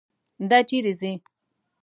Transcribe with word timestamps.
دا 0.49 0.57
چیرې 0.69 0.93
ځي. 0.99 1.11